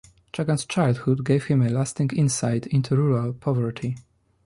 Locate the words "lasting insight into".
1.69-2.95